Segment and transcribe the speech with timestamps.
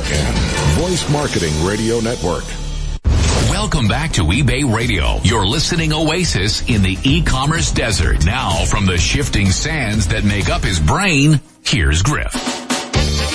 [0.00, 2.44] VORN, Voice Marketing Radio Network.
[3.50, 8.24] Welcome back to eBay Radio, your listening oasis in the e-commerce desert.
[8.24, 12.32] Now, from the shifting sands that make up his brain, here's Griff.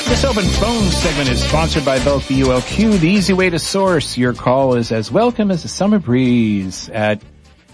[0.07, 4.17] This open phone segment is sponsored by both the ULQ, the easy way to source.
[4.17, 7.21] Your call is as welcome as a summer breeze at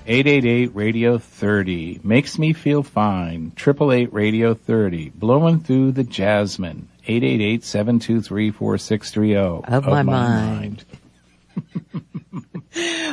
[0.07, 2.01] 888 Radio 30.
[2.03, 3.51] Makes me feel fine.
[3.55, 5.09] 888 Radio 30.
[5.11, 6.88] Blowing through the jasmine.
[7.09, 9.65] 888-723-4630.
[9.65, 10.85] Of, my, mind.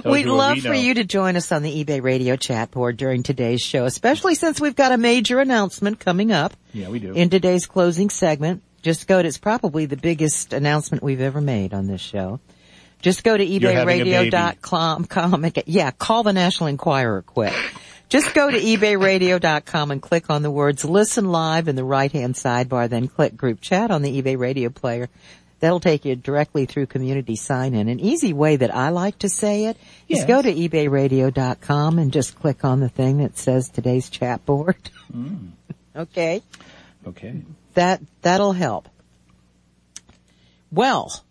[0.04, 3.22] We'd love we for you to join us on the eBay radio chat board during
[3.22, 7.14] today's show, especially since we've got a major announcement coming up Yeah, we do.
[7.14, 8.62] in today's closing segment.
[8.82, 12.38] Just go to, it's probably the biggest announcement we've ever made on this show.
[13.02, 14.30] Just go to You're having a baby.
[14.30, 17.52] ebayradio.com, com, yeah, call the National Enquirer quick.
[18.08, 22.34] Just go to ebayradio.com and click on the words listen live in the right hand
[22.34, 25.08] sidebar, then click group chat on the eBay radio player.
[25.58, 27.88] That'll take you directly through community sign in.
[27.88, 29.76] An easy way that I like to say it
[30.08, 30.26] is Yes.
[30.26, 34.76] go to ebayradio.com and just click on the thing that says today's chat board.
[35.12, 35.52] Mm.
[35.96, 36.42] okay.
[37.06, 37.40] okay.
[37.74, 38.88] That, that'll help.
[40.70, 41.24] Well,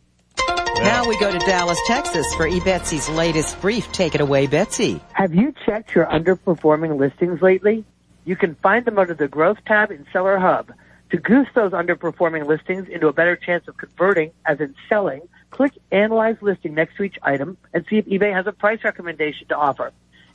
[0.84, 3.92] now we go to Dallas, Texas for eBetsy's latest brief.
[3.92, 5.02] Take it away, Betsy.
[5.14, 7.86] Have you checked your underperforming listings lately?
[8.26, 10.72] You can find them under the Growth tab in Seller Hub.
[11.12, 15.73] To goose those underperforming listings into a better chance of converting, as in selling, click
[15.92, 19.56] Analyze Listing next to each item and see if eBay has a price recommendation to
[19.56, 19.92] offer.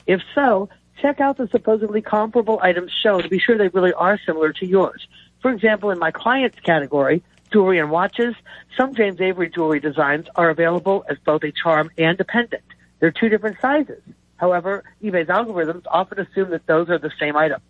[0.07, 0.69] If so,
[1.01, 4.65] check out the supposedly comparable items shown to be sure they really are similar to
[4.65, 5.07] yours.
[5.41, 8.35] For example, in my clients category, jewelry and watches,
[8.77, 12.63] some James Avery jewelry designs are available as both a charm and a pendant.
[12.99, 14.01] They're two different sizes.
[14.37, 17.61] However, eBay's algorithms often assume that those are the same item.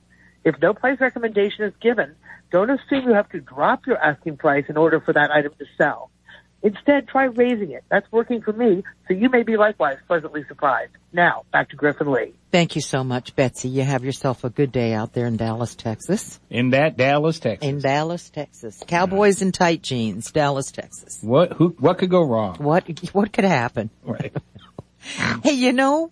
[0.43, 2.15] If no price recommendation is given,
[2.51, 5.65] don't assume you have to drop your asking price in order for that item to
[5.77, 6.09] sell.
[6.63, 7.83] Instead, try raising it.
[7.89, 10.91] That's working for me, so you may be likewise pleasantly surprised.
[11.11, 12.33] Now, back to Griff and Lee.
[12.51, 13.69] Thank you so much, Betsy.
[13.69, 16.39] You have yourself a good day out there in Dallas, Texas.
[16.49, 17.67] In that Dallas, Texas.
[17.67, 18.83] In Dallas, Texas.
[18.87, 21.19] Cowboys in tight jeans, Dallas, Texas.
[21.21, 22.57] what, who, what could go wrong?
[22.59, 23.89] What, what could happen?
[24.03, 24.33] Right.
[25.43, 26.11] Hey, you know,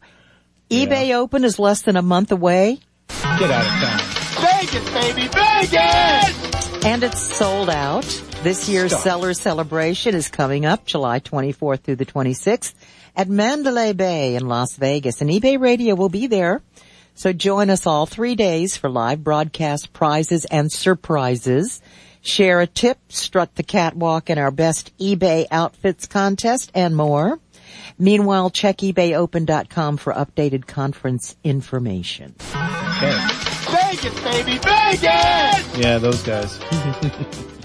[0.71, 2.79] eBay Open is less than a month away
[3.39, 3.99] Get out of town.
[4.41, 6.85] Vegas, baby, Vegas!
[6.85, 8.05] And it's sold out.
[8.41, 9.03] This year's Stop.
[9.03, 12.73] seller celebration is coming up July 24th through the 26th
[13.13, 16.61] at Mandalay Bay in Las Vegas and eBay Radio will be there.
[17.15, 21.81] So join us all three days for live broadcast prizes and surprises.
[22.21, 27.39] Share a tip, strut the catwalk in our best eBay outfits contest and more.
[27.97, 32.35] Meanwhile, check ebayopen.com for updated conference information.
[32.55, 33.17] Okay.
[33.69, 35.77] Vegas, baby, Vegas!
[35.77, 36.57] Yeah, those guys.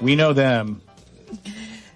[0.00, 0.80] we know them.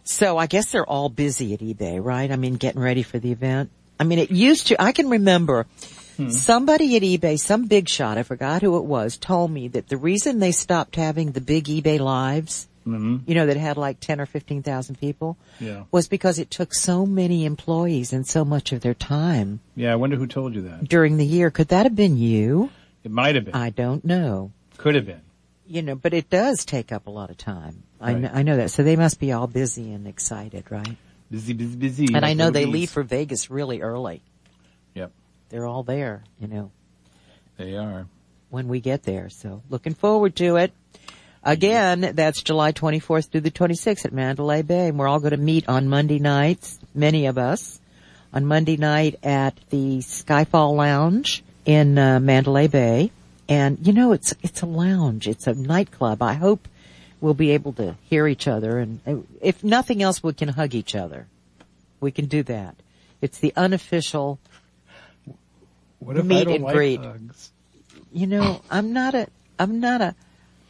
[0.04, 2.30] So I guess they're all busy at eBay, right?
[2.30, 3.70] I mean, getting ready for the event.
[4.00, 5.66] I mean, it used to, I can remember
[6.16, 6.30] hmm.
[6.30, 9.96] somebody at eBay, some big shot, I forgot who it was, told me that the
[9.96, 13.18] reason they stopped having the big eBay lives, mm-hmm.
[13.26, 15.84] you know, that had like 10 or 15,000 people, Yeah.
[15.90, 19.96] was because it took so many employees and so much of their time Yeah, I
[19.96, 20.88] wonder who told you that.
[20.88, 21.50] during the year.
[21.50, 22.70] Could that have been you?
[23.04, 23.54] It might have been.
[23.54, 24.52] I don't know.
[24.78, 25.22] Could have been.
[25.66, 27.82] You know, but it does take up a lot of time.
[28.00, 28.22] I, Right.
[28.22, 28.70] know, I know that.
[28.70, 30.96] So they must be all busy and excited, right?
[31.30, 32.06] Busy, busy, busy.
[32.14, 34.22] And I know they leave for Vegas really early.
[34.94, 35.10] Yep,
[35.50, 36.70] They're all there, you know,
[37.56, 38.06] they are.
[38.50, 39.28] when we get there.
[39.28, 40.72] So looking forward to it.
[41.44, 44.88] Again, that's July 24th through the 26th at Mandalay Bay.
[44.88, 47.80] And we're all going to meet on Monday nights, many of us,
[48.32, 53.10] on Monday night at the Skyfall Lounge in uh, Mandalay Bay.
[53.48, 55.26] And you know, it's, it's a lounge.
[55.28, 56.22] It's a nightclub.
[56.22, 56.66] I hope
[57.20, 58.78] we'll be able to hear each other.
[58.78, 61.26] And uh, if nothing else, we can hug each other.
[62.00, 62.76] We can do that.
[63.20, 64.38] It's the unofficial
[65.98, 67.00] What if I Meet don't and like greet.
[67.00, 67.50] hugs?
[68.12, 69.26] you know, I'm not a,
[69.58, 70.14] I'm not a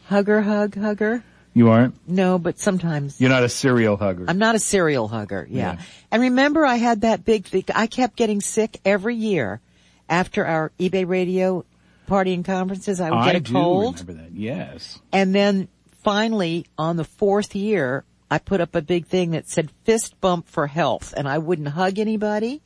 [0.07, 1.23] hugger hug hugger.
[1.55, 1.95] You aren't?
[2.09, 4.25] No, but sometimes You're not a serial hugger.
[4.29, 5.47] I'm not a serial hugger.
[5.51, 5.73] Yeah.
[5.75, 5.83] Yeah.
[6.11, 7.65] And remember I had that big thing.
[7.75, 9.61] I kept getting sick every year
[10.09, 11.65] after our eBay radio
[12.07, 13.01] party and conferences.
[13.01, 14.01] I would get I a do cold.
[14.01, 14.33] remember that.
[14.33, 14.99] Yes.
[15.13, 15.69] And then
[16.03, 20.49] finally on the fourth year, I put up a big thing that said fist bump
[20.49, 22.63] for health and I wouldn't hug anybody.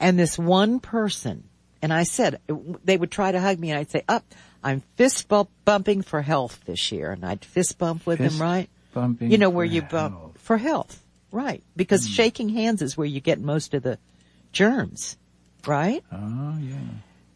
[0.00, 1.44] And this one person,
[1.82, 2.40] and I said,
[2.84, 4.24] they would try to hug me and I'd say, up,
[4.62, 7.12] I'm fist bump, bumping for health this year.
[7.12, 8.70] And I'd fist bump with Fist them, right?
[8.92, 10.38] bumping You know, where you bump health.
[10.38, 11.04] For health.
[11.30, 11.62] Right.
[11.76, 12.12] Because hmm.
[12.12, 13.98] shaking hands is where you get most of the
[14.52, 15.16] germs.
[15.66, 16.02] Right?
[16.12, 16.76] Oh, yeah.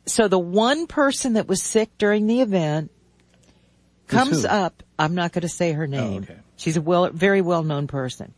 [0.06, 2.90] So the one person that was sick during the event
[4.08, 4.82] comes up.
[4.98, 6.22] I'm not going to say her oh, name.
[6.24, 6.36] okay.
[6.56, 8.34] She's a well, very well known person.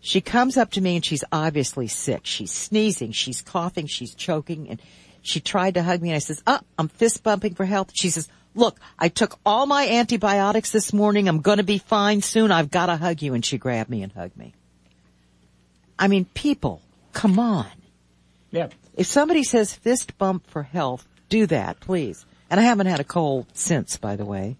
[0.00, 2.22] She comes up to me and she's obviously sick.
[2.24, 4.80] She's sneezing, she's coughing, she's choking, and
[5.20, 7.90] she tried to hug me and I says, oh, I'm fist bumping for health.
[7.92, 11.28] She says, look, I took all my antibiotics this morning.
[11.28, 12.50] I'm gonna be fine soon.
[12.50, 13.34] I've gotta hug you.
[13.34, 14.54] And she grabbed me and hugged me.
[15.98, 16.80] I mean, people,
[17.12, 17.68] come on.
[18.50, 18.68] Yeah.
[18.96, 22.24] If somebody says fist bump for health, do that, please.
[22.48, 24.56] And I haven't had a cold since, by the way.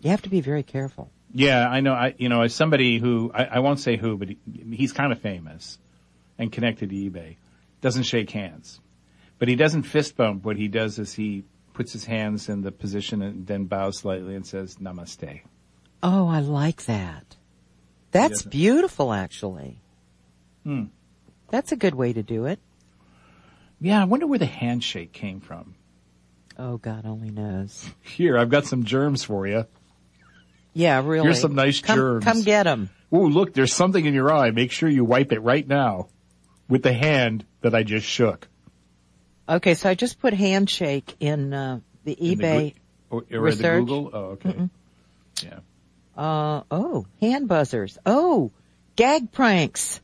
[0.00, 1.10] You have to be very careful.
[1.32, 1.92] Yeah, I know.
[1.92, 4.38] I you know as somebody who I, I won't say who, but he,
[4.72, 5.78] he's kind of famous
[6.38, 7.36] and connected to eBay.
[7.80, 8.80] Doesn't shake hands,
[9.38, 10.44] but he doesn't fist bump.
[10.44, 14.34] What he does is he puts his hands in the position and then bows slightly
[14.34, 15.40] and says Namaste.
[16.02, 17.36] Oh, I like that.
[18.10, 19.80] That's beautiful, actually.
[20.64, 20.84] Hmm.
[21.48, 22.58] That's a good way to do it.
[23.80, 25.74] Yeah, I wonder where the handshake came from.
[26.58, 27.88] Oh, God only knows.
[28.02, 29.66] Here, I've got some germs for you.
[30.72, 31.24] Yeah, really.
[31.24, 32.24] Here's some nice come, germs.
[32.24, 32.90] Come get them.
[33.12, 34.50] Ooh, look, there's something in your eye.
[34.50, 36.08] Make sure you wipe it right now
[36.68, 38.46] with the hand that I just shook.
[39.48, 42.74] Okay, so I just put handshake in uh, the In the eBay.
[42.74, 42.80] Goo-
[43.10, 43.80] or, or the research.
[43.80, 44.10] Google?
[44.12, 44.68] Oh, okay.
[45.42, 45.58] Yeah.
[46.16, 47.98] uh, oh, hand buzzers.
[48.06, 48.52] Oh,
[48.94, 50.00] gag pranks.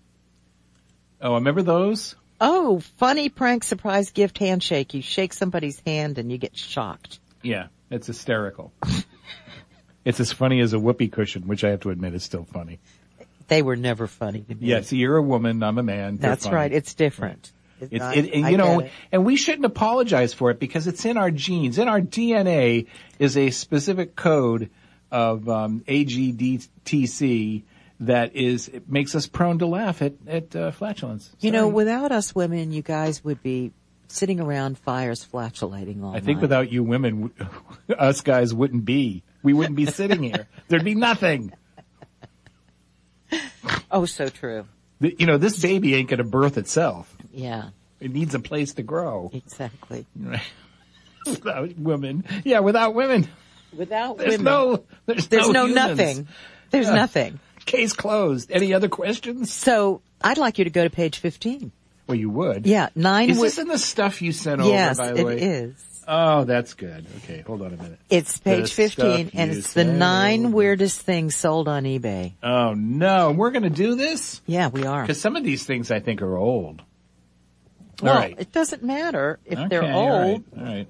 [1.21, 2.17] Oh, remember those?
[2.41, 4.95] Oh, funny prank surprise gift handshake.
[4.95, 7.21] You shake somebody's hand and you get shocked.
[7.43, 8.73] Yeah, it's hysterical.
[10.07, 12.79] it's as funny as a whoopee cushion, which I have to admit is still funny.
[13.49, 14.67] They were never funny to me.
[14.69, 16.17] Yes, you're a woman, I'm a man.
[16.17, 16.57] they're That's funny.
[16.57, 16.73] right.
[16.73, 17.53] It's different.
[17.81, 18.93] It's not- it, and I you know, get it.
[19.13, 21.79] and we shouldn't apologize for it because it's in our genes.
[21.79, 22.87] In our DNA
[23.19, 24.71] is a specific code
[25.13, 27.63] of um, AGDTC
[28.01, 31.31] that is it makes us prone to laugh at at uh, flatulence.
[31.41, 33.73] You know, without us women, you guys would be
[34.09, 36.43] sitting around fires flatulating all I think night.
[36.43, 37.33] without you women,
[37.99, 39.23] us guys wouldn't be.
[39.43, 40.47] We wouldn't be sitting here.
[40.69, 41.53] There'd be nothing.
[43.91, 44.67] Oh, so true.
[45.01, 47.15] You know, this baby ain't going to birth itself.
[47.33, 47.71] Yeah,
[48.01, 49.31] It needs a place to grow.
[49.35, 50.07] exactly.
[50.19, 50.41] Right.
[51.27, 53.29] without women, yeah, without women,
[53.77, 55.99] Without there's women, no, there's, there's no, humans.
[55.99, 56.29] nothing.
[56.71, 56.95] There's Yeah.
[56.95, 57.41] nothing.
[57.67, 58.51] Case closed.
[58.51, 59.53] Any other questions?
[59.53, 61.73] So I'd like you to go to page 15.
[62.07, 62.67] Well, you would.
[62.67, 63.31] Yeah, nine.
[63.31, 65.09] Is wi- this in the stuff you sent yes, over?
[65.09, 66.03] By the it way, is.
[66.09, 67.05] Oh, that's good.
[67.25, 67.99] Okay, hold on a minute.
[68.09, 72.35] It's page The 15 and it's the nine weirdest things sold on eBay.
[72.45, 75.03] Oh no, we're going to do this Yeah, we are.
[75.03, 76.83] because some of these things I think are old.
[78.01, 78.37] Well, all right.
[78.39, 80.87] it doesn't matter if they're old, right, All right.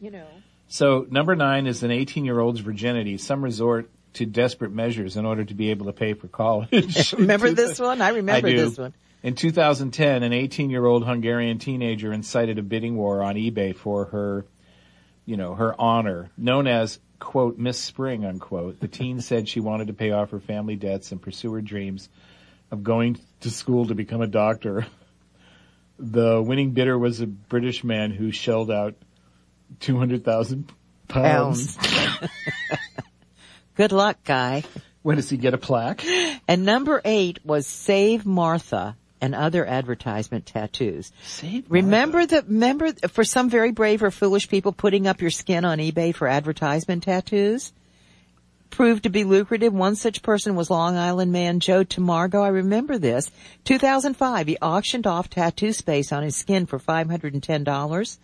[0.00, 0.26] you know.
[0.68, 3.16] So number nine is an 18 year old's virginity.
[3.18, 7.12] Some resort to desperate measures in order to be able to pay for college.
[7.18, 8.02] Remember this one?
[8.02, 8.92] I remember I this one.
[9.22, 14.06] In 2010, an 18 year old Hungarian teenager incited a bidding war on eBay for
[14.06, 14.46] her,
[15.26, 18.80] you know, her honor, known as quote, Miss Spring, unquote.
[18.80, 22.08] The teen said she wanted to pay off her family debts and pursue her dreams
[22.70, 24.86] of going to school to become a doctor.
[25.98, 28.94] The winning bidder was a British man who shelled out
[29.80, 30.72] 200,000
[31.08, 31.76] pounds.
[31.76, 32.32] Pounds.
[33.76, 34.64] Good luck, guy.
[35.02, 36.04] When does he get a plaque?
[36.48, 41.12] And number eight was Save Martha and other advertisement tattoos.
[41.22, 45.64] Save Remember the, remember for some very brave or foolish people putting up your skin
[45.64, 47.72] on eBay for advertisement tattoos?
[48.70, 49.72] Proved to be lucrative.
[49.72, 52.42] One such person was Long Island man Joe Tamargo.
[52.42, 53.30] I remember this.
[53.64, 58.18] 2005, he auctioned off tattoo space on his skin for $510.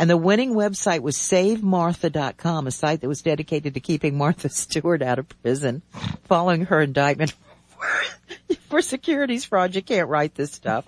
[0.00, 5.02] And the winning website was SaveMartha.com, a site that was dedicated to keeping Martha Stewart
[5.02, 5.82] out of prison
[6.24, 7.32] following her indictment
[7.66, 7.86] for
[8.80, 9.74] securities fraud.
[9.74, 10.86] You can't write this stuff.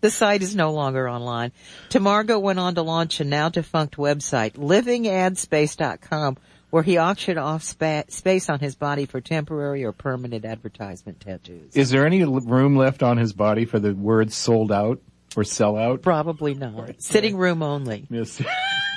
[0.00, 1.52] The site is no longer online.
[1.88, 6.36] Tamargo went on to launch a now defunct website, livingadspace.com,
[6.70, 11.74] where he auctioned off spa- space on his body for temporary or permanent advertisement tattoos.
[11.74, 15.00] Is there any room left on his body for the words sold out
[15.36, 16.02] or sell out?
[16.02, 17.02] Probably not.
[17.02, 18.06] Sitting room only.
[18.10, 18.42] Yes.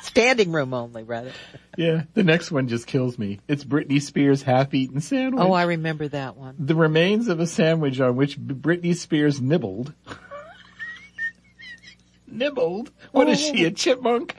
[0.06, 1.32] Standing room only, rather.
[1.78, 2.04] yeah.
[2.14, 3.40] The next one just kills me.
[3.48, 5.44] It's Britney Spears' half-eaten sandwich.
[5.44, 6.56] Oh, I remember that one.
[6.60, 9.94] the remains of a sandwich on which Britney Spears nibbled.
[12.28, 12.92] nibbled?
[13.12, 13.72] What is she, a oh.
[13.72, 14.36] chipmunk?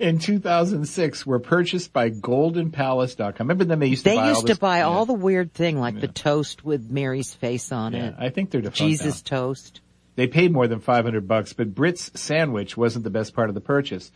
[0.00, 3.34] In 2006 were purchased by GoldenPalace.com.
[3.38, 3.78] Remember them?
[3.78, 4.86] They used to They buy all used to buy yeah.
[4.86, 8.14] all the weird thing, like the toast with Mary's face on Yeah, it.
[8.18, 9.38] I think they're defunct Jesus now.
[9.38, 9.80] toast.
[10.16, 13.60] They paid more than 500 bucks, but Brit's sandwich wasn't the best part of the
[13.60, 14.10] purchase.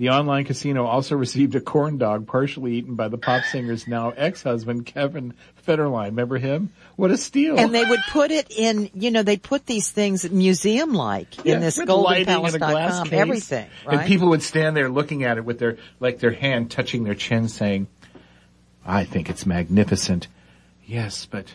[0.00, 4.10] The online casino also received a corn dog partially eaten by the pop singer's now
[4.16, 5.34] ex-husband, Kevin
[5.68, 6.06] Federline.
[6.06, 6.72] Remember him?
[6.96, 7.58] What a steal.
[7.60, 11.60] And they would put it in, you know, they'd put these things museum-like Yeah, in
[11.60, 13.12] this with lighting and a glass goldenpalace.com, case.
[13.20, 13.98] everything, right?
[13.98, 17.14] And people would stand there looking at it with their, like their hand touching their
[17.14, 17.86] chin saying,
[18.86, 20.28] I think it's magnificent.
[20.86, 21.54] Yes, but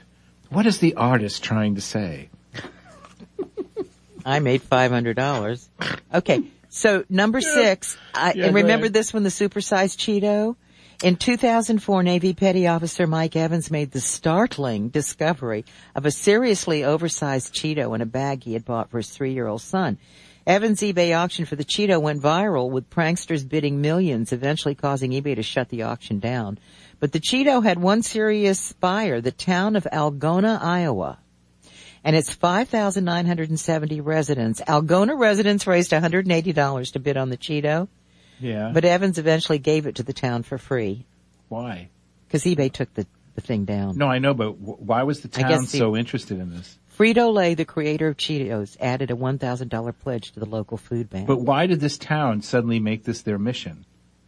[0.49, 2.29] what is the artist trying to say?
[4.25, 5.67] I made five hundred dollars.
[6.13, 6.43] Okay,
[6.75, 8.93] so number six, I, Yeah, and remember ahead.
[8.93, 10.57] this one, the supersized Cheeto.
[11.03, 15.63] In 2004, Navy Petty Officer Mike Evans made the startling discovery
[15.95, 19.97] of a seriously oversized Cheeto in a bag he had bought for his three-year-old son.
[20.45, 25.35] Evans' eBay auction for the Cheeto went viral with pranksters bidding millions, eventually causing eBay
[25.35, 26.59] to shut the auction down.
[26.99, 31.19] But the Cheeto had one serious buyer, the town of Algona, Iowa
[32.05, 34.61] and its 5,970 residents.
[34.61, 37.87] Algona residents raised $180 to bid on the Cheeto,
[38.39, 38.71] Yeah.
[38.73, 41.05] but Evans eventually gave it to the town for free
[41.49, 41.89] why?
[42.27, 43.97] because eBay took the, the thing down.
[43.97, 46.77] No, I know, but w- why was the town the- so interested in this?
[46.97, 51.27] Frito-Lay, the creator of Cheetos, added a $1,000 pledge to the local food bank.
[51.27, 53.85] But why did this town suddenly make this their mission?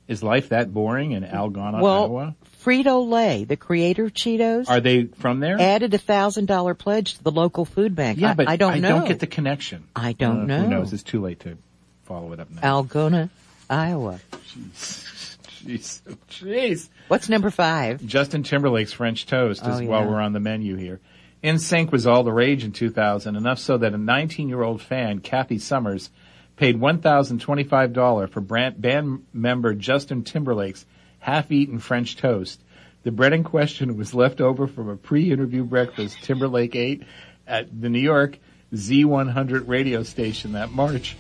[0.08, 2.36] Is life that boring in Algona, well, Iowa?
[2.64, 5.60] Frito-Lay, the creator of Cheetos, Are they from there?
[5.60, 8.18] added a $1,000 pledge to the local food bank.
[8.20, 9.00] yeah, I, but I don't know.
[9.00, 9.84] don't get the connection.
[9.96, 10.62] I don't Uh, know.
[10.64, 10.94] Who knows?
[10.94, 11.58] It's too late to
[12.06, 12.82] follow it up now.
[12.84, 13.30] Algona,
[13.70, 14.20] Iowa.
[14.32, 15.38] Jeez.
[15.66, 16.02] Jeez.
[16.30, 16.90] jeez.
[17.10, 18.06] What's number five?
[18.06, 21.00] Justin Timberlake's French toast is Oh, while we're on the menu here.
[21.44, 26.10] NSYNC was all the rage in 2000, enough so that a 19-year-old fan, Kathy Summers,
[26.58, 30.86] paid $1,025 for brand, band member Justin Timberlake's
[31.20, 32.62] half-eaten French toast.
[33.04, 37.04] The bread in question was left over from a pre-interview breakfast Timberlake ate
[37.48, 38.38] at the New York
[38.74, 41.16] Z100 radio station that March.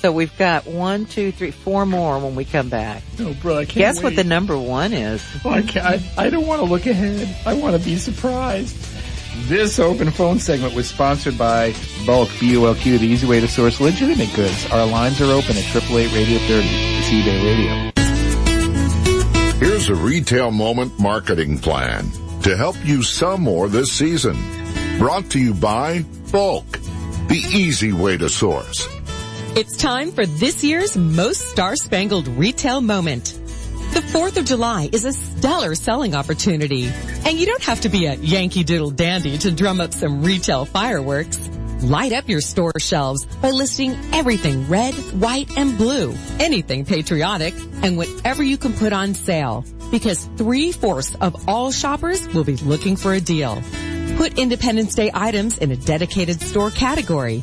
[0.00, 3.02] So we've got one, two, three, four more when we come back.
[3.18, 5.24] No, bro, I can't Guess what the number one is?
[5.44, 5.58] I,
[6.16, 7.34] I, I don't want to look ahead.
[7.46, 8.76] I want to be surprised.
[9.44, 11.70] This open phone segment was sponsored by
[12.04, 14.66] BULQ, B-U-L-Q, the easy way to source legitimate goods.
[14.72, 16.68] Our lines are open at 888 Radio 30.
[16.68, 17.92] It's eBay Radio.
[19.60, 22.10] Here's a retail moment marketing plan
[22.42, 24.36] to help you sell more this season.
[24.98, 26.00] Brought to you by
[26.32, 28.88] BULQ, the easy way to source.
[29.54, 33.38] It's time for this year's most star-spangled retail moment.
[33.92, 36.90] The 4th of July is a stellar selling opportunity,
[37.26, 40.64] and you don't have to be a Yankee Doodle dandy to drum up some retail
[40.64, 41.50] fireworks.
[41.82, 47.52] Light up your store shelves by listing everything red, white, and blue, anything patriotic,
[47.82, 49.64] and whatever you can put on sale.
[49.90, 53.60] Because three-fourths of all shoppers will be looking for a deal.
[54.16, 57.42] Put Independence Day items in a dedicated store category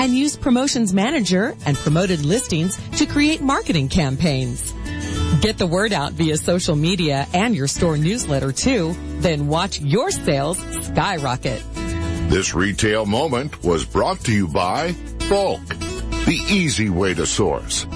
[0.00, 4.71] and use Promotions Manager and promoted listings to create marketing campaigns.
[5.42, 10.12] Get the word out via social media and your store newsletter too, then watch your
[10.12, 10.56] sales
[10.86, 11.60] skyrocket.
[12.30, 14.92] This retail moment was brought to you by
[15.28, 15.66] BULQ,
[16.26, 17.86] the easy way to source.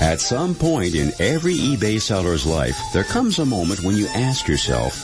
[0.00, 4.48] At some point in every eBay seller's life, there comes a moment when you ask
[4.48, 4.96] yourself,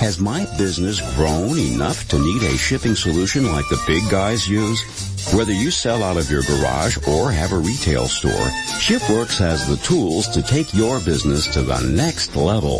[0.00, 5.11] has my business grown enough to need a shipping solution like the big guys use?
[5.30, 8.48] Whether you sell out of your garage or have a retail store,
[8.82, 12.78] ShipWorks has the tools to take your business to the next level.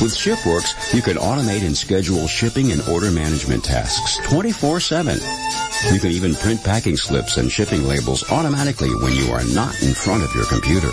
[0.00, 5.92] With ShipWorks, you can automate and schedule shipping and order management tasks 24-7.
[5.92, 9.92] You can even print packing slips and shipping labels automatically when you are not in
[9.92, 10.90] front of your computer.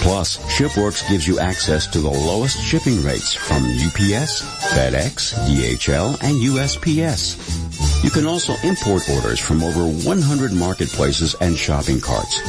[0.00, 6.40] Plus, ShipWorks gives you access to the lowest shipping rates from UPS, FedEx, DHL, and
[6.40, 7.71] USPS.
[8.02, 12.40] You can also import orders from over 100 marketplaces and shopping carts.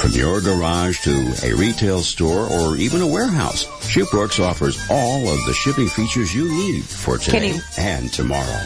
[0.00, 5.44] From your garage to a retail store or even a warehouse, ShipWorks offers all of
[5.46, 7.60] the shipping features you need for today Kenny.
[7.78, 8.60] and tomorrow.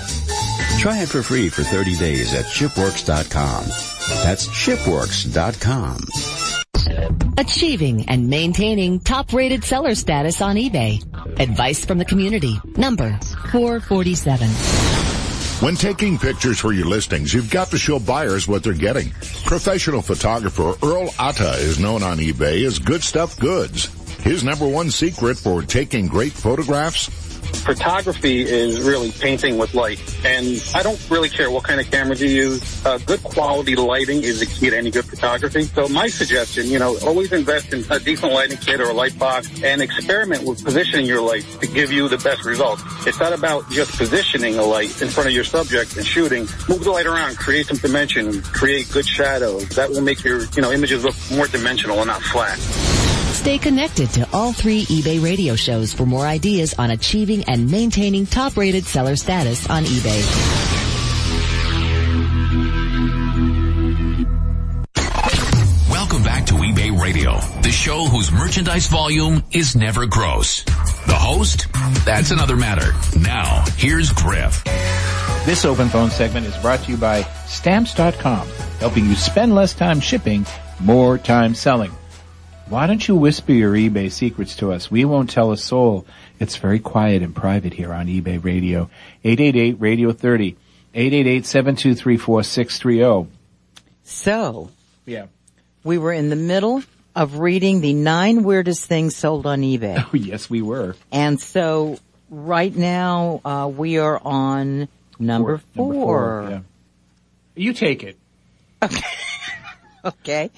[0.78, 3.64] Try it for free for 30 days at shipworks.com.
[4.24, 5.98] That's shipworks.com.
[7.38, 11.00] Achieving and maintaining top-rated seller status on eBay.
[11.40, 12.60] Advice from the community.
[12.76, 13.18] Number
[13.52, 15.01] 447.
[15.62, 19.10] When taking pictures for your listings, you've got to show buyers what they're getting.
[19.44, 23.86] Professional photographer Earl Atta is known on eBay as Good Stuff Goods.
[24.24, 27.21] His number one secret for taking great photographs?
[27.56, 30.00] Photography is really painting with light.
[30.24, 32.86] And I don't really care what kind of cameras you use.
[32.86, 35.62] Uh, good quality lighting is the key to any good photography.
[35.64, 39.18] So my suggestion, you know, always invest in a decent lighting kit or a light
[39.18, 42.82] box and experiment with positioning your light to give you the best results.
[43.06, 46.46] It's not about just positioning a light in front of your subject and shooting.
[46.68, 49.68] Move the light around, create some dimension, create good shadows.
[49.70, 52.58] That will make your, you know, images look more dimensional and not flat.
[53.42, 58.24] Stay connected to all three eBay radio shows for more ideas on achieving and maintaining
[58.24, 60.22] top-rated seller status on eBay.
[65.90, 70.62] Welcome back to eBay Radio, the show whose merchandise volume is never gross.
[70.62, 71.66] The host?
[72.04, 72.92] That's another matter.
[73.18, 74.62] Now, here's Griff.
[75.46, 78.46] This open phone segment is brought to you by Stamps.com,
[78.78, 80.46] helping you spend less time shipping,
[80.78, 81.90] more time selling.
[82.72, 84.90] Why don't you whisper your eBay secrets to us?
[84.90, 86.06] We won't tell a soul.
[86.40, 88.88] It's very quiet and private here on eBay Radio.
[89.24, 90.56] 888 Radio 30.
[90.94, 93.26] 888-723-4630.
[94.04, 94.70] So,
[95.04, 95.26] Yeah.
[95.84, 96.82] we were in the middle
[97.14, 99.98] of reading the nine weirdest things sold on eBay.
[100.06, 100.96] Oh, yes, we were.
[101.12, 101.98] And so
[102.30, 104.88] right now, uh, we are on
[105.18, 105.92] number four.
[105.92, 106.46] Number four.
[106.48, 106.60] Yeah.
[107.54, 108.16] You take it.
[108.82, 108.98] Okay.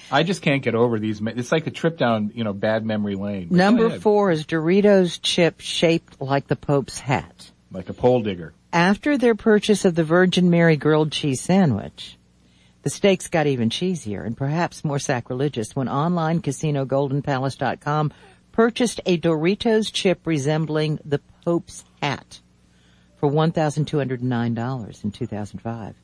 [0.10, 1.20] I just can't get over these.
[1.22, 3.48] It's like a trip down, you know, bad memory lane.
[3.48, 7.50] But Number four is Doritos chip shaped like the Pope's hat.
[7.70, 8.54] Like a pole digger.
[8.72, 12.16] After their purchase of the Virgin Mary grilled cheese sandwich,
[12.82, 18.12] the stakes got even cheesier and perhaps more sacrilegious when online casino goldenpalace.com
[18.52, 22.40] purchased a Doritos chip resembling the Pope's hat
[23.25, 25.95] for $1,209 in 2005.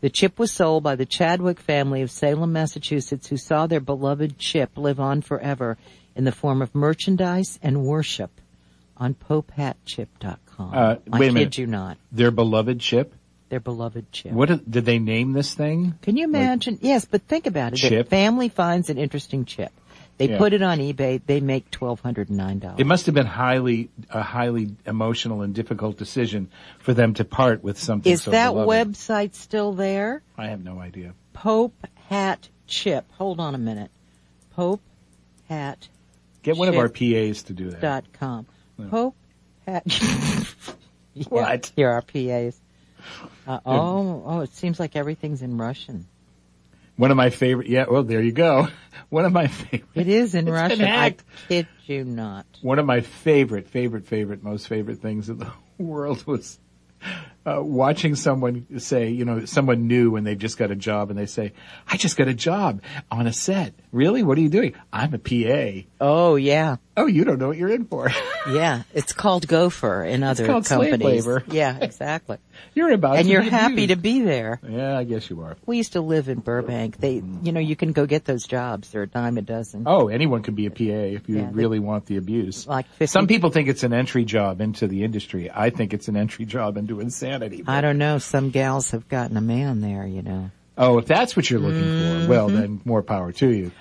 [0.00, 4.38] The chip was sold by the Chadwick family of Salem, Massachusetts, who saw their beloved
[4.38, 5.78] chip live on forever
[6.16, 8.40] in the form of merchandise and worship
[8.96, 10.74] on popehatchip.com.
[10.74, 11.58] Uh, I wait a kid minute.
[11.58, 11.96] you not.
[12.10, 13.14] Their beloved chip.
[13.50, 14.32] Their beloved chip.
[14.32, 15.94] What did, did they name this thing?
[16.02, 16.78] Can you imagine?
[16.82, 17.80] yes, but think about it.
[17.80, 18.08] The Chip?
[18.08, 19.70] family finds an interesting chip.
[20.18, 20.38] They Yeah.
[20.38, 21.20] put it on eBay.
[21.24, 22.78] They make twelve hundred and nine dollars.
[22.80, 27.62] It must have been highly, a highly emotional and difficult decision for them to part
[27.62, 28.68] with something Is so that beloved.
[28.94, 30.22] website still there?
[30.36, 31.14] I have no idea.
[31.32, 33.04] Pope Hat Chip.
[33.12, 33.90] Hold on a minute.
[34.54, 34.82] Pope
[35.48, 35.88] Hat
[36.42, 37.80] Get one of our PAs to do that.
[37.80, 38.46] dot com.
[38.90, 39.14] Pope
[39.66, 39.84] Hat.
[41.14, 41.72] Yeah, What?
[41.74, 42.60] Here are PAs.
[43.44, 46.06] Uh, oh, oh, it seems like everything's in Russian.
[46.98, 48.68] One of my favorite, yeah, well, there you go.
[49.08, 50.84] One of my favorite, It is in Russian.
[50.84, 51.14] I
[51.48, 52.44] kid you not.
[52.60, 56.58] one of my favorite, favorite, favorite, most favorite things in the world was
[57.48, 61.18] uh, watching someone say, you know, someone new when they've just got a job and
[61.18, 61.52] they say,
[61.86, 63.74] I just got a job on a set.
[63.92, 64.22] Really?
[64.22, 64.74] What are you doing?
[64.92, 65.86] I'm a PA.
[66.00, 66.76] Oh yeah.
[66.96, 68.10] Oh, you don't know what you're in for.
[68.48, 71.26] Yeah, it's called gopher in other called slave companies.
[71.26, 71.44] labor.
[71.52, 72.38] Yeah, exactly.
[72.74, 74.58] you're about and you're happy to be there.
[74.66, 75.58] Yeah, I guess you are.
[75.66, 76.96] We used to live in Burbank.
[76.96, 78.88] They, you know, you can go get those jobs.
[78.90, 79.82] They're a dime a dozen.
[79.84, 80.76] Oh, anyone can be a PA
[81.18, 82.66] if you Yeah, they- really want the abuse.
[82.66, 85.50] Like 50 Some people think it's an entry job into the industry.
[85.54, 87.37] I think it's an entry job into insanity.
[87.66, 88.18] I don't know.
[88.18, 90.50] Some gals have gotten a man there, you know.
[90.76, 93.72] Oh, if that's what you're looking for, well, then more power to you.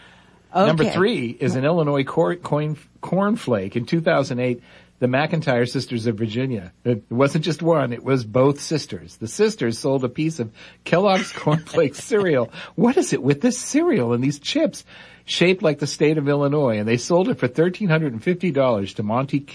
[0.54, 3.76] Number three is an Illinois cor- coin, cornflake.
[3.76, 4.64] In 2008,
[5.00, 6.74] the McIntyre sisters of Virginia.
[6.84, 9.18] It wasn't just one, it was both sisters.
[9.18, 10.52] The sisters sold a piece of
[10.86, 12.52] Kellogg's cornflake cereal.
[12.76, 14.84] What is it with this cereal and these chips
[15.26, 16.80] shaped like the state of Illinois?
[16.80, 19.46] And they sold it for $1,350 to Monty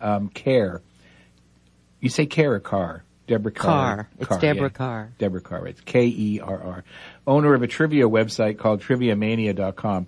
[0.00, 0.80] um, Care.
[2.00, 3.04] You say Care or Carr?
[3.28, 3.68] Deborah Kerr.
[3.68, 4.08] Kerr.
[4.18, 5.12] It's Deborah Kerr.
[5.18, 5.66] Deborah Kerr.
[5.68, 6.82] It's K-E-R-R.
[7.26, 10.06] Owner of a trivia website called triviamania.com.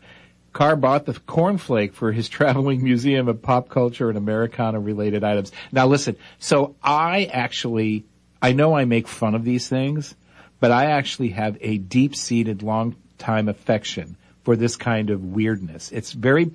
[0.52, 5.52] Kerr bought the cornflake for his traveling museum of pop culture and Americana related items.
[5.70, 8.04] Now listen, so I actually,
[8.42, 10.14] I know I make fun of these things,
[10.58, 15.92] but I actually have a deep seated long time affection for this kind of weirdness.
[15.92, 16.50] It's very,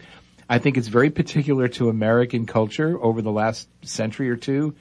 [0.50, 4.76] I think it's very particular to American culture over the last century or two.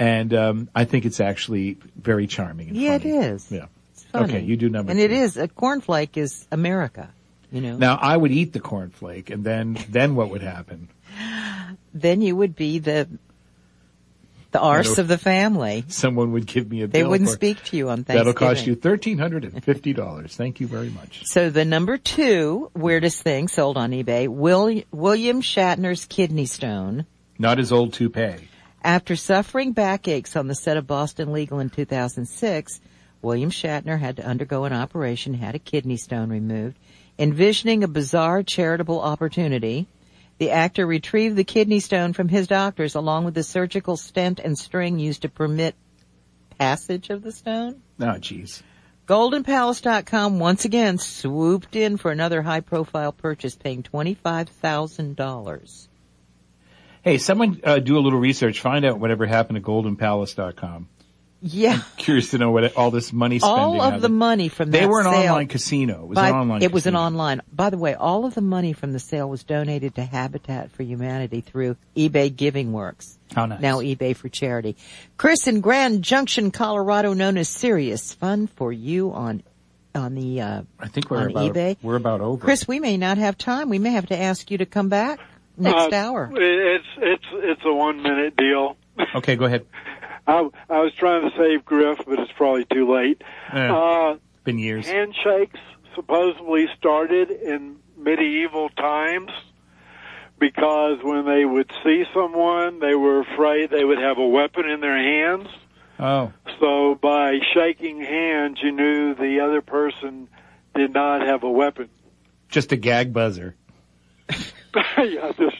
[0.00, 2.68] And um, I think it's actually very charming.
[2.68, 3.14] And Yeah, it funny.
[3.16, 3.50] is.
[3.52, 3.66] Yeah.
[4.14, 5.04] Okay, you do number And two.
[5.04, 7.10] it is, a cornflake is America,
[7.52, 7.76] you know.
[7.76, 10.88] Now I would eat the cornflake, and then then what would happen?
[11.94, 13.08] Then you would be the,
[14.52, 15.84] the arse of the family.
[15.88, 18.18] Someone would give me a They wouldn't for- speak to you on Thanksgiving.
[18.34, 20.34] That'll cost you thirteen hundred and fifty dollars.
[20.34, 21.22] Thank you very much.
[21.26, 27.06] So the number two weirdest thing sold on eBay, Will, William Shatner's kidney stone.
[27.38, 28.48] Not his old toupee.
[28.82, 32.80] After suffering backaches on the set of Boston Legal in 2006,
[33.22, 36.78] William Shatner had to undergo an operation, had a kidney stone removed.
[37.18, 39.86] Envisioning a bizarre charitable opportunity,
[40.38, 44.58] the actor retrieved the kidney stone from his doctors along with the surgical stent and
[44.58, 45.74] string used to permit
[46.58, 47.82] passage of the stone.
[48.00, 48.62] Oh, jeez.
[49.06, 55.88] GoldenPalace.com once again swooped in for another high profile purchase paying $25,000.
[57.02, 58.60] Hey, someone uh, do a little research.
[58.60, 60.88] Find out whatever happened to GoldenPalace.com.
[61.42, 61.80] Yeah.
[61.96, 63.56] Curious to know what all this money spending.
[63.58, 63.80] Was.
[63.80, 66.02] All of the money from They that They were an sale- online casino.
[66.02, 66.62] It was By- an online.
[66.62, 67.40] It was an online.
[67.50, 70.82] By the way, all of the money from the sale was donated to Habitat for
[70.82, 73.18] Humanity through eBay Giving Works.
[73.34, 73.62] How nice.
[73.62, 74.76] Now eBay for charity.
[75.16, 79.42] Chris in Grand Junction, Colorado, known as Serious Fun for you on
[79.94, 81.76] on the uh, I think we're about eBay.
[81.82, 82.44] we're about over.
[82.44, 83.70] Chris, we may not have time.
[83.70, 85.18] We may have to ask you to come back
[85.60, 86.30] next Uh, hour.
[86.34, 88.76] It's it's it's a one minute deal.
[89.14, 89.66] Okay, go ahead.
[90.26, 93.22] I, I was trying to save Griff, but it's probably too late.
[93.52, 94.86] Uh, been years.
[94.86, 95.58] handshakes
[95.94, 99.30] supposedly started in medieval times
[100.38, 104.80] because when they would see someone, they were afraid they would have a weapon in
[104.80, 105.48] their hands.
[105.98, 110.28] Oh, So by shaking hands, you knew the other person
[110.74, 111.90] did not have a weapon.
[112.48, 113.54] just a gag buzzer.
[114.98, 115.56] yeah, just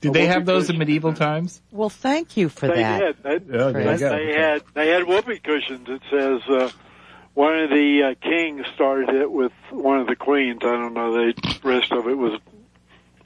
[0.00, 1.60] Did they have those in medieval times?
[1.70, 3.22] Well, thank you for they that.
[3.22, 3.48] did.
[3.48, 4.10] They, Oh, they, go.
[4.10, 5.88] they had they had whoopee cushions.
[5.88, 6.70] It says uh,
[7.34, 10.60] one of the uh, kings started it with one of the queens.
[10.62, 11.12] I don't know.
[11.12, 12.38] The rest of it was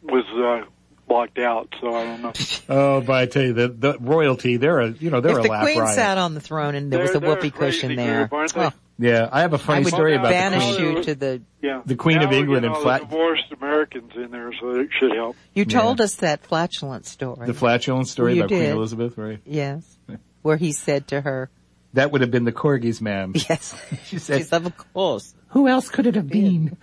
[0.02, 0.24] was
[0.64, 0.68] uh,
[1.08, 2.32] blocked out, so I don't know.
[2.68, 5.42] Oh, but I tell you, the, the royalty, they're a, you know, they're if a
[5.42, 5.94] the laugh queen riot.
[5.94, 8.60] sat on the throne and there was They're- a whoopee cushion there, group, aren't they?
[8.66, 10.96] oh, Yeah, I have a funny would story about the banish queen.
[10.96, 11.42] you to the.
[11.62, 14.52] Yeah, The Queen of Now we England get and all flat- divorced Americans in there,
[14.60, 15.34] so it should help.
[15.54, 17.46] You told us that flatulent story.
[17.46, 18.62] The flatulent story You about Queen.
[18.70, 19.40] Elizabeth, right?
[19.44, 19.98] yes,
[20.42, 21.50] where he said to her,
[21.94, 23.32] That would have been the corgis, ma'am.
[23.34, 26.76] "Yes." She said, She said, "Of course." who else could it have been?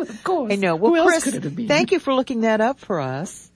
[0.00, 0.52] Of course.
[0.52, 0.76] I know.
[0.76, 1.68] Well, Who else Chris, could it have been?
[1.68, 3.50] thank you for looking that up for us.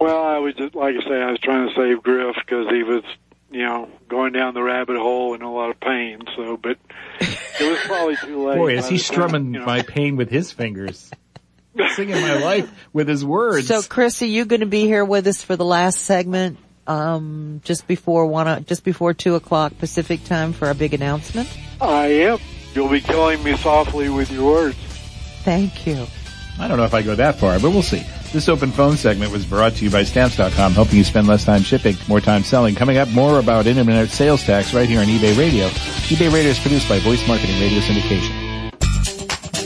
[0.00, 2.82] Well, I was just like I say, I was trying to save Griff because he
[2.82, 3.04] was,
[3.52, 6.20] you know, going down the rabbit hole in a lot of pain.
[6.36, 6.76] So, but
[7.20, 8.56] it was probably too late.
[8.56, 9.66] Boy, is he the time, strumming you know.
[9.66, 11.10] my pain with his fingers.
[11.94, 13.66] Singing my life with his words.
[13.66, 17.62] So, Chris, are you going to be here with us for the last segment, um,
[17.64, 21.48] just before one, just before two o'clock Pacific time for a big announcement?
[21.80, 22.38] I am.
[22.74, 24.76] You'll be killing me softly with your words.
[25.44, 26.06] Thank you.
[26.58, 28.02] I don't know if I go that far, but we'll see.
[28.32, 31.62] This open phone segment was brought to you by Stamps.com, helping you spend less time
[31.62, 32.74] shipping, more time selling.
[32.74, 35.68] Coming up, more about internet sales tax right here on eBay Radio.
[35.68, 38.38] eBay Radio is produced by Voice Marketing Radio Syndication.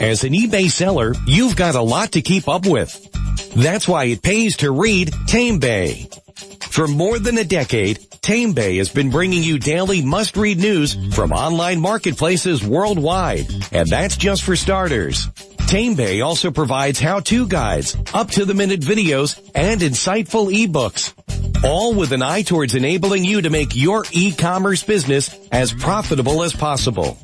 [0.00, 3.08] As an eBay seller, you've got a lot to keep up with.
[3.54, 6.12] That's why it pays to read TameBay.
[6.70, 11.80] For more than a decade, TameBay has been bringing you daily must-read news from online
[11.80, 13.46] marketplaces worldwide.
[13.72, 15.28] And that's just for starters.
[15.66, 21.12] TameBay also provides how-to guides, up-to-the-minute videos, and insightful ebooks.
[21.64, 26.54] All with an eye towards enabling you to make your e-commerce business as profitable as
[26.54, 27.18] possible.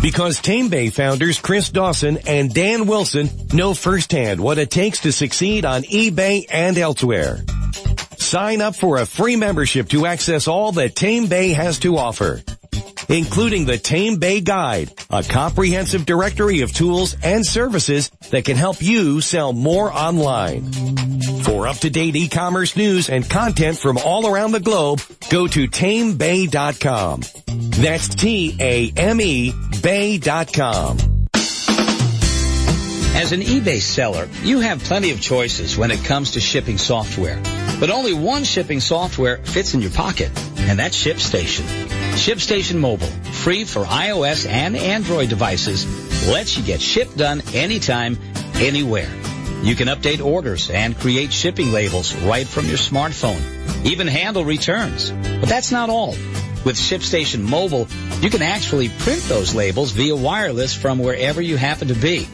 [0.00, 5.64] Because TameBay founders Chris Dawson and Dan Wilson know firsthand what it takes to succeed
[5.64, 7.40] on eBay and elsewhere.
[8.18, 12.42] Sign up for a free membership to access all that TameBay has to offer,
[13.08, 19.20] including the TameBay Guide, a comprehensive directory of tools and services that can help you
[19.20, 20.72] sell more online.
[21.42, 27.22] For up-to-date e-commerce news and content from all around the globe, go to tamebay.com.
[27.46, 30.98] That's T-A-M-E bay.com.
[33.14, 37.42] As an eBay seller, you have plenty of choices when it comes to shipping software.
[37.80, 41.87] But only one shipping software fits in your pocket, and that's ShipStation.
[42.18, 45.86] ShipStation Mobile, free for iOS and Android devices,
[46.28, 48.18] lets you get ship done anytime,
[48.56, 49.08] anywhere.
[49.62, 53.40] You can update orders and create shipping labels right from your smartphone.
[53.86, 55.10] Even handle returns.
[55.10, 56.10] But that's not all.
[56.64, 57.86] With ShipStation Mobile,
[58.20, 62.24] you can actually print those labels via wireless from wherever you happen to be.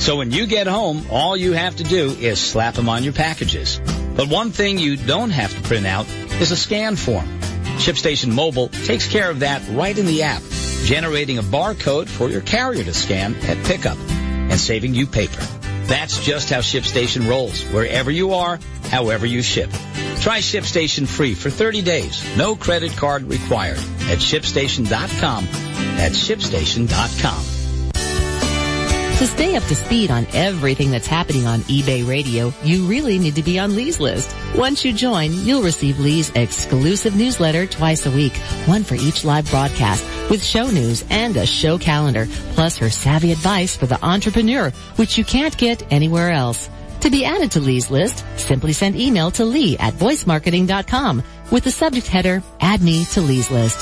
[0.00, 3.12] So when you get home, all you have to do is slap them on your
[3.12, 3.78] packages.
[4.16, 6.08] But one thing you don't have to print out
[6.40, 7.28] is a scan form.
[7.76, 10.42] ShipStation Mobile takes care of that right in the app,
[10.84, 15.46] generating a barcode for your carrier to scan at pickup and saving you paper.
[15.86, 19.70] That's just how ShipStation rolls, wherever you are, however you ship.
[20.20, 25.44] Try ShipStation free for 30 days, no credit card required at shipstation.com.
[25.96, 27.53] That's shipstation.com.
[29.18, 33.36] To stay up to speed on everything that's happening on eBay Radio, you really need
[33.36, 34.34] to be on Lee's list.
[34.56, 39.48] Once you join, you'll receive Lee's exclusive newsletter twice a week, one for each live
[39.50, 44.70] broadcast, with show news and a show calendar, plus her savvy advice for the entrepreneur,
[44.96, 46.68] which you can't get anywhere else.
[47.02, 51.22] To be added to Lee's list, simply send email to lee at voicemarketing.com
[51.52, 53.78] with the subject header, add me to Lee's list.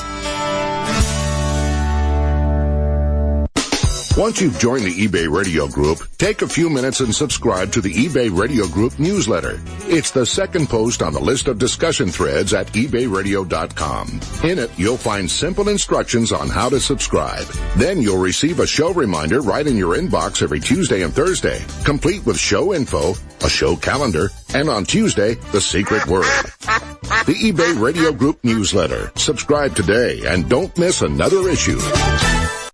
[4.15, 7.91] Once you've joined the eBay Radio Group, take a few minutes and subscribe to the
[7.91, 9.59] eBay Radio Group newsletter.
[9.87, 14.19] It's the second post on the list of discussion threads at ebayradio.com.
[14.43, 17.47] In it, you'll find simple instructions on how to subscribe.
[17.75, 22.23] Then you'll receive a show reminder right in your inbox every Tuesday and Thursday, complete
[22.23, 26.45] with show info, a show calendar, and on Tuesday, the secret word.
[27.25, 29.11] The eBay Radio Group newsletter.
[29.15, 31.79] Subscribe today and don't miss another issue.